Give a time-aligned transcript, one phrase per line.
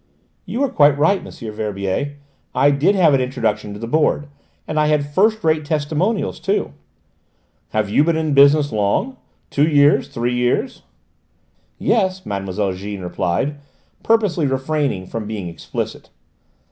[0.47, 1.51] "You are quite right, M.
[1.53, 2.15] Verbier:
[2.55, 4.25] I did have an introduction to the Board:
[4.67, 6.73] and I had first rate testimonials too."
[7.69, 9.17] "Have you been in business long?
[9.51, 10.81] Two years three years?"
[11.77, 12.73] "Yes," Mlle.
[12.73, 13.57] Jeanne replied,
[14.01, 16.09] purposely refraining from being explicit.